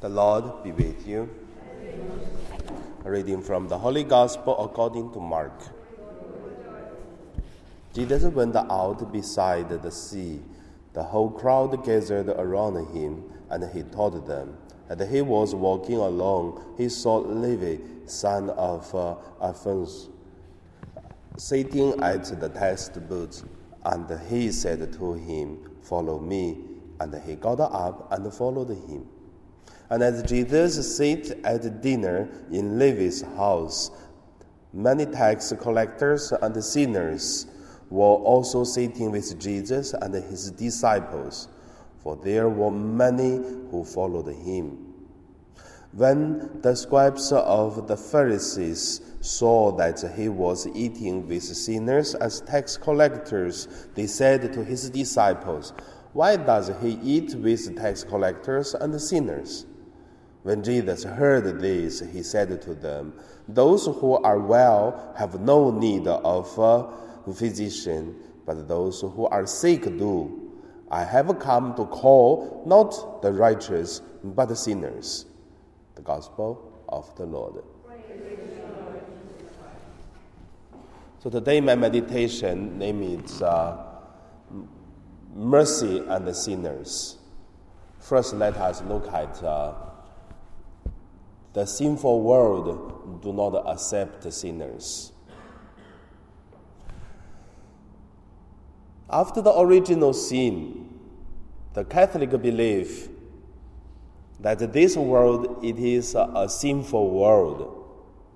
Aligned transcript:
The 0.00 0.08
Lord 0.08 0.64
be 0.64 0.72
with 0.72 1.06
you. 1.06 1.28
A 3.04 3.10
reading 3.10 3.42
from 3.42 3.68
the 3.68 3.76
Holy 3.76 4.02
Gospel 4.02 4.58
according 4.64 5.12
to 5.12 5.20
Mark. 5.20 5.52
Jesus 7.92 8.22
went 8.22 8.56
out 8.56 9.12
beside 9.12 9.68
the 9.68 9.90
sea. 9.90 10.40
The 10.94 11.02
whole 11.02 11.28
crowd 11.28 11.84
gathered 11.84 12.30
around 12.30 12.94
him, 12.94 13.24
and 13.50 13.62
he 13.74 13.82
taught 13.82 14.26
them. 14.26 14.56
And 14.88 15.02
he 15.02 15.20
was 15.20 15.54
walking 15.54 15.96
along. 15.96 16.76
He 16.78 16.88
saw 16.88 17.18
Levi, 17.18 17.82
son 18.06 18.48
of 18.48 18.94
uh, 18.94 19.16
Alphaeus, 19.42 20.08
sitting 21.36 22.02
at 22.02 22.24
the 22.40 22.48
tax 22.48 22.88
booth, 22.88 23.44
and 23.84 24.18
he 24.30 24.50
said 24.50 24.94
to 24.94 25.12
him, 25.12 25.58
Follow 25.82 26.18
me. 26.18 26.56
And 27.00 27.14
he 27.22 27.34
got 27.34 27.60
up 27.60 28.10
and 28.10 28.32
followed 28.32 28.70
him. 28.70 29.06
And 29.90 30.04
as 30.04 30.22
Jesus 30.22 30.96
sat 30.96 31.36
at 31.44 31.82
dinner 31.82 32.28
in 32.52 32.78
Levi's 32.78 33.22
house, 33.22 33.90
many 34.72 35.04
tax 35.04 35.52
collectors 35.60 36.32
and 36.32 36.62
sinners 36.62 37.48
were 37.90 38.04
also 38.04 38.62
sitting 38.62 39.10
with 39.10 39.38
Jesus 39.40 39.92
and 39.94 40.14
his 40.14 40.52
disciples, 40.52 41.48
for 42.04 42.14
there 42.14 42.48
were 42.48 42.70
many 42.70 43.38
who 43.70 43.84
followed 43.84 44.28
him. 44.28 44.86
When 45.92 46.60
the 46.62 46.76
scribes 46.76 47.32
of 47.32 47.88
the 47.88 47.96
Pharisees 47.96 49.00
saw 49.20 49.72
that 49.72 50.00
he 50.16 50.28
was 50.28 50.68
eating 50.68 51.26
with 51.26 51.42
sinners 51.42 52.14
as 52.14 52.42
tax 52.42 52.76
collectors, 52.76 53.88
they 53.96 54.06
said 54.06 54.52
to 54.52 54.64
his 54.64 54.88
disciples, 54.88 55.72
Why 56.12 56.36
does 56.36 56.70
he 56.80 56.90
eat 57.02 57.34
with 57.34 57.76
tax 57.76 58.04
collectors 58.04 58.74
and 58.74 59.00
sinners? 59.00 59.66
When 60.42 60.62
Jesus 60.62 61.04
heard 61.04 61.60
this, 61.60 62.00
he 62.00 62.22
said 62.22 62.62
to 62.62 62.74
them, 62.74 63.12
Those 63.46 63.86
who 63.86 64.14
are 64.14 64.38
well 64.38 65.12
have 65.16 65.40
no 65.40 65.70
need 65.70 66.06
of 66.06 66.58
a 66.58 67.32
physician, 67.32 68.16
but 68.46 68.66
those 68.66 69.02
who 69.02 69.26
are 69.26 69.46
sick 69.46 69.82
do. 69.82 70.50
I 70.90 71.04
have 71.04 71.38
come 71.38 71.74
to 71.76 71.84
call 71.86 72.64
not 72.66 73.22
the 73.22 73.32
righteous, 73.32 74.00
but 74.24 74.46
the 74.46 74.56
sinners. 74.56 75.26
The 75.94 76.02
Gospel 76.02 76.82
of 76.88 77.14
the 77.16 77.26
Lord. 77.26 77.62
So 81.22 81.28
today 81.28 81.60
my 81.60 81.74
meditation 81.74 82.78
name 82.78 83.02
is 83.02 83.42
uh, 83.42 83.76
Mercy 85.34 85.98
and 85.98 86.26
the 86.26 86.32
Sinners. 86.32 87.18
First, 87.98 88.32
let 88.32 88.56
us 88.56 88.80
look 88.84 89.06
at 89.12 89.42
uh, 89.42 89.74
the 91.52 91.66
sinful 91.66 92.22
world 92.22 93.20
do 93.22 93.32
not 93.32 93.54
accept 93.66 94.30
sinners. 94.32 95.12
After 99.08 99.42
the 99.42 99.58
original 99.58 100.12
sin, 100.12 100.88
the 101.74 101.84
Catholic 101.84 102.30
believe 102.30 103.08
that 104.38 104.72
this 104.72 104.96
world 104.96 105.64
it 105.64 105.78
is 105.78 106.14
a, 106.14 106.30
a 106.34 106.48
sinful 106.48 107.10
world 107.10 107.76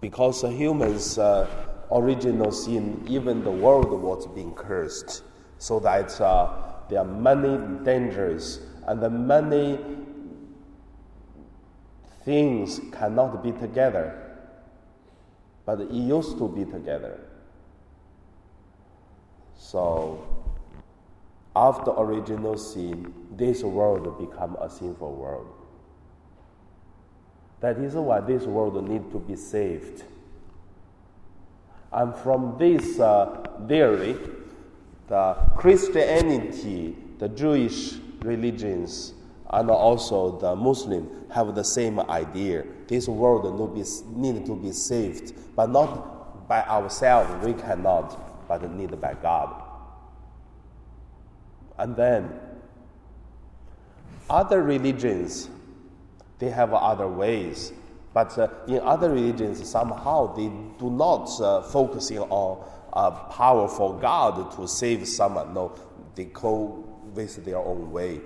because 0.00 0.42
humans' 0.42 1.18
uh, 1.18 1.48
original 1.92 2.50
sin, 2.50 3.04
even 3.08 3.44
the 3.44 3.50
world 3.50 3.90
was 3.90 4.26
being 4.26 4.52
cursed, 4.54 5.22
so 5.58 5.78
that 5.80 6.20
uh, 6.20 6.52
there 6.88 6.98
are 7.00 7.04
many 7.04 7.84
dangers 7.84 8.60
and 8.86 9.00
the 9.00 9.10
many 9.10 9.78
things 12.26 12.80
cannot 12.90 13.42
be 13.42 13.52
together, 13.52 14.36
but 15.64 15.80
it 15.80 15.90
used 15.92 16.36
to 16.38 16.48
be 16.48 16.64
together. 16.64 17.20
So, 19.56 20.26
after 21.54 21.92
original 21.92 22.58
sin, 22.58 23.14
this 23.30 23.62
world 23.62 24.18
become 24.18 24.56
a 24.60 24.68
sinful 24.68 25.14
world. 25.14 25.46
That 27.60 27.78
is 27.78 27.94
why 27.94 28.20
this 28.20 28.42
world 28.42 28.86
need 28.86 29.10
to 29.12 29.20
be 29.20 29.36
saved. 29.36 30.02
And 31.92 32.14
from 32.16 32.56
this 32.58 32.98
uh, 32.98 33.46
theory, 33.68 34.16
the 35.06 35.34
Christianity, 35.56 36.96
the 37.18 37.28
Jewish 37.28 37.94
religions, 38.20 39.14
and 39.50 39.70
also 39.70 40.38
the 40.38 40.56
Muslim 40.56 41.08
have 41.32 41.54
the 41.54 41.64
same 41.64 42.00
idea. 42.00 42.64
This 42.88 43.08
world 43.08 43.44
need 44.16 44.46
to 44.46 44.56
be 44.56 44.72
saved, 44.72 45.34
but 45.54 45.70
not 45.70 46.48
by 46.48 46.62
ourselves, 46.62 47.44
we 47.44 47.52
cannot, 47.54 48.48
but 48.48 48.68
need 48.72 49.00
by 49.00 49.14
God. 49.14 49.62
And 51.78 51.94
then, 51.94 52.32
other 54.28 54.62
religions, 54.62 55.50
they 56.38 56.50
have 56.50 56.72
other 56.74 57.08
ways. 57.08 57.72
But 58.12 58.38
uh, 58.38 58.48
in 58.66 58.80
other 58.80 59.10
religions, 59.10 59.68
somehow 59.68 60.34
they 60.34 60.48
do 60.78 60.90
not 60.90 61.28
uh, 61.40 61.62
focusing 61.62 62.18
on 62.18 62.64
a 62.92 63.10
powerful 63.10 63.92
God 63.92 64.52
to 64.56 64.66
save 64.66 65.06
someone. 65.06 65.52
No, 65.52 65.72
they 66.14 66.24
go 66.24 66.82
with 67.14 67.44
their 67.44 67.58
own 67.58 67.92
way. 67.92 68.20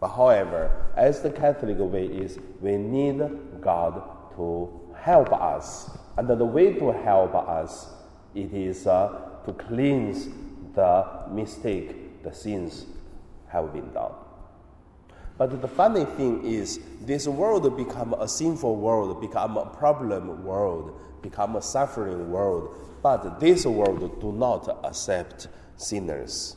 But 0.00 0.08
however, 0.08 0.70
as 0.96 1.20
the 1.20 1.30
Catholic 1.30 1.76
way 1.78 2.06
is, 2.06 2.38
we 2.60 2.78
need 2.78 3.20
God 3.60 4.02
to 4.36 4.80
help 4.96 5.30
us. 5.32 5.90
And 6.16 6.26
the 6.26 6.44
way 6.44 6.72
to 6.74 6.90
help 6.90 7.34
us, 7.34 7.88
it 8.34 8.52
is 8.54 8.86
uh, 8.86 9.28
to 9.44 9.52
cleanse 9.52 10.28
the 10.74 11.06
mistake, 11.30 12.22
the 12.22 12.32
sins 12.32 12.86
have 13.48 13.72
been 13.72 13.92
done. 13.92 14.12
But 15.36 15.60
the 15.60 15.68
funny 15.68 16.04
thing 16.04 16.44
is, 16.44 16.80
this 17.00 17.26
world 17.26 17.76
become 17.76 18.14
a 18.14 18.28
sinful 18.28 18.76
world, 18.76 19.20
become 19.20 19.56
a 19.56 19.66
problem 19.66 20.44
world, 20.44 20.98
become 21.22 21.56
a 21.56 21.62
suffering 21.62 22.30
world. 22.30 22.74
But 23.02 23.40
this 23.40 23.66
world 23.66 24.20
do 24.20 24.32
not 24.32 24.80
accept 24.84 25.48
sinners 25.76 26.56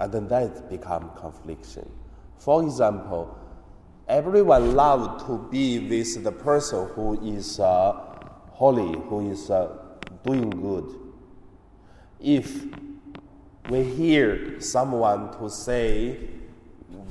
and 0.00 0.10
then 0.10 0.26
that 0.28 0.68
become 0.70 1.10
confliction. 1.14 1.88
For 2.38 2.62
example, 2.62 3.38
everyone 4.08 4.74
love 4.74 5.26
to 5.26 5.46
be 5.50 5.78
with 5.78 6.24
the 6.24 6.32
person 6.32 6.88
who 6.94 7.36
is 7.36 7.60
uh, 7.60 7.92
holy, 8.50 8.98
who 9.08 9.30
is 9.30 9.50
uh, 9.50 9.76
doing 10.24 10.48
good. 10.48 10.86
If 12.18 12.64
we 13.68 13.84
hear 13.84 14.58
someone 14.60 15.32
to 15.38 15.50
say 15.50 16.18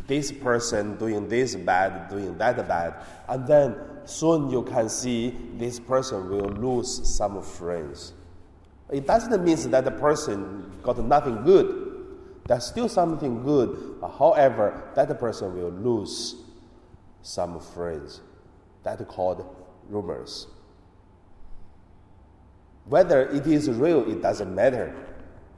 this 0.07 0.31
person 0.31 0.97
doing 0.97 1.29
this 1.29 1.55
bad, 1.55 2.09
doing 2.09 2.35
that 2.39 2.67
bad, 2.67 2.95
and 3.27 3.47
then 3.47 3.75
soon 4.05 4.49
you 4.49 4.63
can 4.63 4.89
see 4.89 5.35
this 5.57 5.79
person 5.79 6.27
will 6.27 6.49
lose 6.49 7.07
some 7.07 7.39
friends. 7.43 8.13
It 8.91 9.05
doesn't 9.05 9.43
mean 9.43 9.69
that 9.69 9.85
the 9.85 9.91
person 9.91 10.79
got 10.81 10.97
nothing 10.97 11.43
good 11.43 11.88
there's 12.49 12.65
still 12.65 12.89
something 12.89 13.43
good. 13.43 13.99
However, 14.17 14.91
that 14.95 15.19
person 15.19 15.55
will 15.55 15.69
lose 15.69 16.35
some 17.21 17.59
friends. 17.59 18.21
That 18.81 19.07
called 19.07 19.45
rumors. 19.87 20.47
Whether 22.85 23.29
it 23.29 23.45
is 23.45 23.69
real, 23.69 24.11
it 24.11 24.23
doesn't 24.23 24.53
matter, 24.53 24.95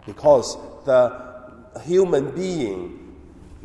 because 0.06 0.58
the 0.84 1.32
human 1.86 2.36
being 2.36 3.16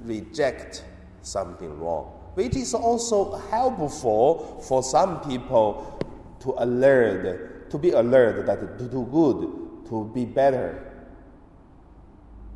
reject 0.05 0.85
something 1.23 1.81
wrong, 1.81 2.05
which 2.35 2.55
is 2.55 2.75
also 2.75 3.39
helpful 3.51 4.63
for 4.69 4.85
some 4.85 5.21
people 5.23 5.99
to 6.39 6.55
alert, 6.59 7.71
to 7.71 7.77
be 7.79 7.91
alert 7.91 8.47
that 8.47 8.79
to 8.79 8.85
do 8.85 9.05
good, 9.11 9.89
to 9.89 10.09
be 10.15 10.25
better. 10.25 10.96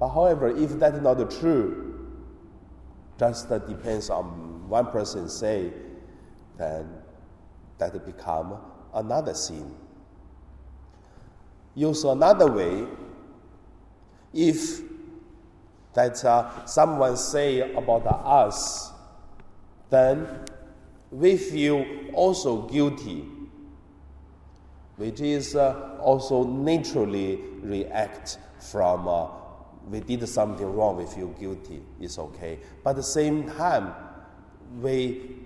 But 0.00 0.08
however, 0.08 0.48
if 0.48 0.78
that 0.78 0.94
is 0.94 1.02
not 1.02 1.30
true, 1.30 2.08
just 3.18 3.50
that 3.50 3.68
depends 3.68 4.08
on 4.08 4.66
one 4.66 4.86
person 4.86 5.28
say, 5.28 5.70
then 6.56 6.88
that 7.76 8.06
become 8.06 8.56
another 8.94 9.34
sin. 9.34 9.74
Use 11.74 12.02
another 12.04 12.50
way, 12.50 12.86
if 14.32 14.80
that 15.92 16.24
uh, 16.24 16.64
someone 16.64 17.18
say 17.18 17.74
about 17.74 18.06
us, 18.06 18.92
then 19.90 20.26
we 21.10 21.36
feel 21.36 21.84
also 22.14 22.62
guilty, 22.68 23.26
which 24.96 25.20
is 25.20 25.56
uh, 25.56 25.98
also 26.00 26.44
naturally 26.44 27.36
react 27.60 28.38
from 28.60 29.06
uh, 29.06 29.26
we 29.88 30.00
did 30.00 30.28
something 30.28 30.66
wrong, 30.74 30.96
we 30.96 31.06
feel 31.06 31.28
guilty, 31.28 31.82
it's 32.00 32.18
okay. 32.18 32.58
But 32.84 32.90
at 32.90 32.96
the 32.96 33.02
same 33.02 33.50
time, 33.50 33.94
we 34.80 35.36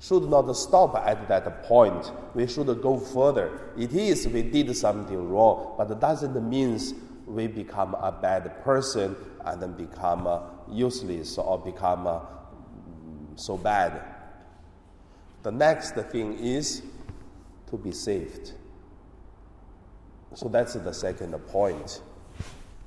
should 0.00 0.24
not 0.24 0.50
stop 0.56 0.96
at 0.96 1.28
that 1.28 1.64
point. 1.64 2.10
We 2.34 2.46
should 2.46 2.66
go 2.82 2.98
further. 2.98 3.72
It 3.76 3.92
is 3.92 4.26
we 4.28 4.42
did 4.42 4.74
something 4.76 5.30
wrong, 5.30 5.74
but 5.76 5.90
it 5.90 6.00
doesn't 6.00 6.48
mean 6.48 6.78
we 7.26 7.46
become 7.46 7.94
a 7.94 8.10
bad 8.10 8.62
person 8.64 9.14
and 9.44 9.62
then 9.62 9.72
become 9.72 10.26
uh, 10.26 10.40
useless 10.68 11.38
or 11.38 11.58
become 11.58 12.06
uh, 12.06 12.20
so 13.36 13.56
bad. 13.56 14.02
The 15.42 15.50
next 15.50 15.94
thing 15.94 16.38
is 16.38 16.82
to 17.70 17.76
be 17.76 17.92
saved. 17.92 18.52
So 20.34 20.48
that's 20.48 20.74
the 20.74 20.92
second 20.92 21.32
point. 21.48 22.02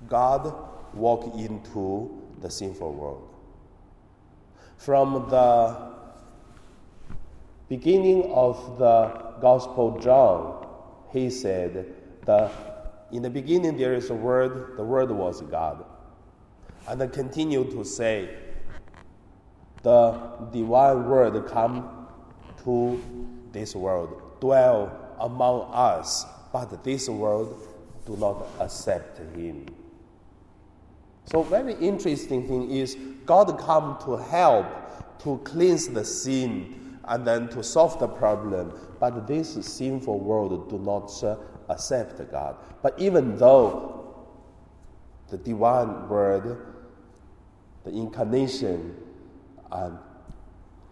God 0.07 0.53
walked 0.93 1.35
into 1.35 2.21
the 2.41 2.49
sinful 2.49 2.93
world. 2.93 3.29
From 4.77 5.29
the 5.29 5.93
beginning 7.69 8.31
of 8.33 8.77
the 8.77 9.33
Gospel 9.41 9.99
John, 9.99 10.67
he 11.11 11.29
said, 11.29 11.93
the, 12.25 12.51
In 13.11 13.21
the 13.21 13.29
beginning 13.29 13.77
there 13.77 13.93
is 13.93 14.09
a 14.09 14.15
word, 14.15 14.77
the 14.77 14.83
word 14.83 15.11
was 15.11 15.41
God. 15.41 15.85
And 16.87 16.99
then 16.99 17.09
continue 17.09 17.63
to 17.71 17.85
say, 17.85 18.29
the 19.83 20.11
divine 20.51 21.05
word 21.09 21.45
come 21.47 22.07
to 22.63 23.01
this 23.51 23.75
world, 23.75 24.39
dwell 24.39 25.15
among 25.19 25.69
us, 25.73 26.25
but 26.51 26.83
this 26.83 27.09
world 27.09 27.67
do 28.05 28.15
not 28.17 28.47
accept 28.59 29.19
him. 29.35 29.65
So 31.25 31.43
very 31.43 31.73
interesting 31.75 32.47
thing 32.47 32.69
is 32.69 32.97
God 33.25 33.57
come 33.59 33.97
to 34.05 34.17
help 34.17 34.65
to 35.23 35.39
cleanse 35.45 35.87
the 35.87 36.03
sin 36.03 36.99
and 37.05 37.25
then 37.25 37.47
to 37.49 37.63
solve 37.63 37.99
the 37.99 38.07
problem. 38.07 38.73
But 38.99 39.27
this 39.27 39.53
sinful 39.65 40.19
world 40.19 40.69
do 40.69 40.77
not 40.79 41.23
uh, 41.23 41.37
accept 41.69 42.19
God. 42.31 42.57
But 42.81 42.99
even 42.99 43.37
though 43.37 44.25
the 45.29 45.37
divine 45.37 46.07
word, 46.07 46.65
the 47.83 47.91
incarnation, 47.91 48.95
and 49.71 49.97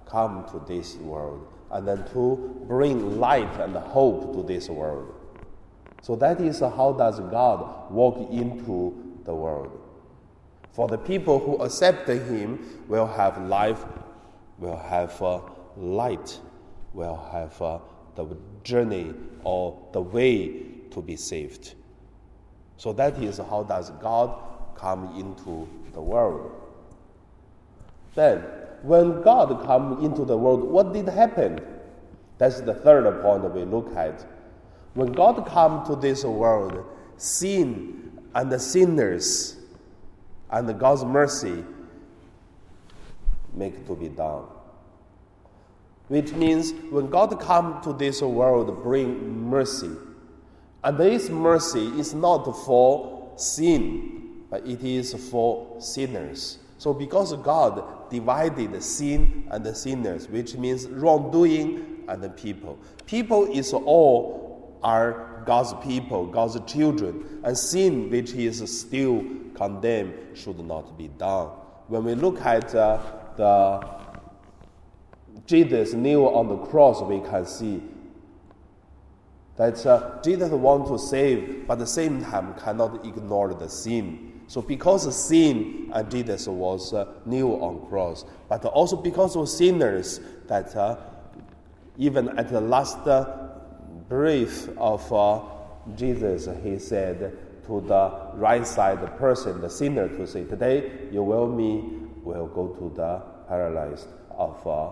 come 0.06 0.46
to 0.52 0.64
this 0.68 0.96
world, 0.96 1.48
and 1.72 1.88
then 1.88 2.04
to 2.12 2.66
bring 2.68 3.20
light 3.20 3.60
and 3.60 3.76
hope 3.76 4.34
to 4.34 4.44
this 4.44 4.68
world. 4.70 5.14
So 6.02 6.16
that 6.18 6.42
is 6.42 6.60
how 6.60 6.96
does 6.98 7.20
God 7.20 7.92
walk 7.92 8.18
into 8.32 9.20
the 9.24 9.34
world. 9.34 9.80
For 10.72 10.88
the 10.88 10.98
people 10.98 11.40
who 11.40 11.58
accept 11.58 12.08
Him 12.08 12.84
will 12.88 13.08
have 13.08 13.42
life, 13.42 13.84
will 14.58 14.78
have 14.78 15.22
uh, 15.22 15.42
light, 15.76 16.40
will 16.94 17.18
have 17.32 17.62
uh, 17.62 17.80
the 18.16 18.38
journey 18.64 19.14
or 19.44 19.78
the 19.92 20.02
way 20.02 20.64
to 20.92 21.02
be 21.02 21.16
saved. 21.16 21.76
So 22.78 22.94
that 22.94 23.22
is 23.22 23.38
how 23.38 23.64
does 23.64 23.90
God 24.02 24.38
come 24.76 25.20
into 25.20 25.68
the 25.94 26.02
world. 26.02 26.52
Then, 28.16 28.44
when 28.82 29.22
God 29.22 29.64
come 29.66 30.04
into 30.04 30.26
the 30.26 30.38
world, 30.38 30.64
what 30.64 30.94
did 30.94 31.08
happen? 31.08 31.60
That's 32.38 32.62
the 32.62 32.74
third 32.74 33.22
point 33.22 33.44
we 33.54 33.64
look 33.64 33.96
at. 33.96 34.26
When 34.96 35.12
God 35.12 35.46
come 35.46 35.86
to 35.86 35.96
this 35.96 36.24
world, 36.24 36.84
sin 37.18 38.20
and 38.34 38.52
the 38.52 38.60
sinners 38.60 39.58
and 40.52 40.80
God's 40.80 41.06
mercy 41.06 41.64
make 43.54 43.86
to 43.88 43.96
be 43.96 44.10
done. 44.10 44.44
Which 46.08 46.34
means 46.34 46.74
when 46.90 47.10
God 47.10 47.40
come 47.40 47.82
to 47.84 47.94
this 47.94 48.22
world, 48.22 48.84
bring 48.84 49.50
mercy. 49.50 49.92
And 50.84 50.98
this 50.98 51.30
mercy 51.30 51.88
is 52.00 52.14
not 52.14 52.44
for 52.66 53.32
sin, 53.38 54.44
but 54.50 54.66
it 54.66 54.84
is 54.84 55.14
for 55.30 55.80
sinners. 55.80 56.58
So 56.78 56.94
because 56.94 57.34
God 57.38 58.10
divided 58.10 58.82
sin 58.84 59.48
and 59.52 59.64
the 59.64 59.74
sinners, 59.74 60.28
which 60.28 60.56
means 60.56 60.88
wrongdoing 60.88 62.04
and 62.08 62.22
the 62.22 62.30
people. 62.30 62.78
People 63.06 63.46
is 63.46 63.72
all 63.74 64.78
are 64.84 65.31
God's 65.46 65.74
people, 65.86 66.28
God's 66.28 66.60
children, 66.72 67.42
and 67.44 67.58
sin 67.58 68.10
which 68.10 68.32
is 68.34 68.80
still 68.80 69.24
condemned 69.56 70.38
should 70.38 70.60
not 70.60 70.98
be 70.98 71.08
done. 71.08 71.48
When 71.88 72.04
we 72.04 72.16
look 72.16 72.42
at 72.42 72.74
uh, 72.74 73.00
the 73.36 74.02
Jesus 75.46 75.94
nailed 75.94 76.34
on 76.34 76.48
the 76.48 76.58
cross, 76.58 77.02
we 77.02 77.20
can 77.20 77.46
see 77.46 77.82
that 79.58 79.86
uh, 79.86 80.22
Jesus 80.24 80.50
wants 80.50 80.90
to 80.90 80.98
save, 80.98 81.68
but 81.68 81.74
at 81.74 81.80
the 81.80 81.88
same 81.88 82.24
time 82.24 82.54
cannot 82.56 83.06
ignore 83.06 83.54
the 83.54 83.68
sin. 83.68 84.42
So 84.48 84.62
because 84.62 85.06
of 85.06 85.14
sin, 85.14 85.92
uh, 85.94 86.04
Jesus 86.04 86.48
was 86.48 86.94
uh, 86.94 87.06
nailed 87.26 87.62
on 87.62 87.86
cross, 87.88 88.26
but 88.50 88.66
also 88.66 88.96
because 88.96 89.36
of 89.36 89.48
sinners, 89.50 90.20
that 90.48 90.76
uh, 90.76 90.98
even 91.98 92.38
at 92.40 92.50
the 92.50 92.62
last 92.62 92.98
uh, 93.08 93.41
breath 94.12 94.68
of 94.78 95.14
uh, 95.14 95.40
Jesus, 95.96 96.50
he 96.62 96.78
said 96.78 97.38
to 97.66 97.80
the 97.80 98.12
right 98.34 98.68
side 98.68 99.00
person, 99.18 99.62
the 99.62 99.70
sinner, 99.70 100.10
to 100.10 100.28
say, 100.28 100.44
"Today 100.44 101.08
you 101.14 101.24
will 101.24 101.48
me 101.48 101.70
will 102.22 102.48
go 102.48 102.68
to 102.80 102.94
the 102.94 103.22
paradise 103.48 104.06
of 104.32 104.68
uh, 104.68 104.90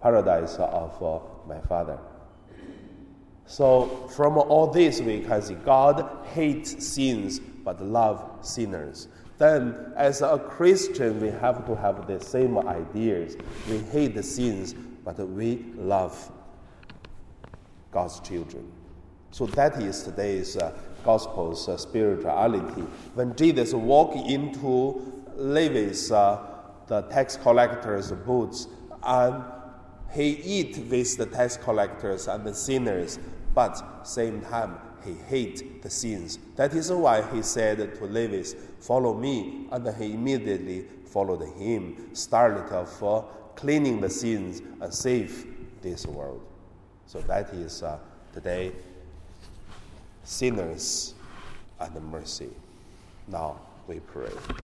paradise 0.00 0.54
of 0.56 1.02
uh, 1.02 1.20
my 1.46 1.60
Father." 1.68 1.98
So 3.44 4.08
from 4.16 4.38
all 4.38 4.68
this, 4.68 5.02
we 5.02 5.20
can 5.20 5.42
see 5.42 5.54
God 5.54 6.08
hates 6.32 6.70
sins 6.94 7.40
but 7.40 7.84
love 7.84 8.24
sinners. 8.40 9.08
Then, 9.36 9.92
as 9.96 10.22
a 10.22 10.38
Christian, 10.38 11.20
we 11.20 11.28
have 11.28 11.66
to 11.66 11.76
have 11.76 12.06
the 12.06 12.20
same 12.20 12.56
ideas. 12.66 13.36
We 13.68 13.78
hate 13.92 14.14
the 14.14 14.22
sins, 14.22 14.74
but 15.04 15.18
we 15.18 15.66
love 15.76 16.16
God's 17.92 18.18
children. 18.20 18.70
So 19.30 19.46
that 19.46 19.80
is 19.80 20.02
today's 20.02 20.56
uh, 20.56 20.76
gospel's 21.04 21.68
uh, 21.68 21.76
spirituality. 21.76 22.82
When 23.14 23.36
Jesus 23.36 23.72
walked 23.72 24.16
into 24.28 25.22
Levi's, 25.36 26.10
uh, 26.10 26.48
the 26.88 27.02
tax 27.02 27.36
collector's 27.36 28.12
boots, 28.12 28.66
and 29.02 29.44
he 30.12 30.30
eat 30.30 30.76
with 30.90 31.16
the 31.16 31.26
tax 31.26 31.56
collectors 31.56 32.28
and 32.28 32.44
the 32.44 32.54
sinners, 32.54 33.18
but 33.54 34.04
same 34.04 34.42
time 34.42 34.78
he 35.04 35.14
hate 35.14 35.82
the 35.82 35.90
sins. 35.90 36.38
That 36.56 36.74
is 36.74 36.92
why 36.92 37.22
he 37.32 37.42
said 37.42 37.94
to 37.96 38.04
Levi, 38.04 38.42
"Follow 38.80 39.14
me," 39.14 39.68
and 39.72 39.88
he 39.96 40.12
immediately 40.12 40.86
followed 41.06 41.42
him, 41.56 42.14
started 42.14 42.72
of 42.72 43.02
uh, 43.02 43.22
cleaning 43.56 44.00
the 44.00 44.10
sins 44.10 44.60
and 44.80 44.92
save 44.92 45.46
this 45.80 46.06
world. 46.06 46.42
So 47.12 47.20
that 47.28 47.52
is 47.52 47.82
uh, 47.82 47.98
today 48.32 48.72
sinners 50.24 51.12
and 51.78 51.94
mercy. 52.10 52.48
Now 53.28 53.60
we 53.86 54.00
pray. 54.00 54.30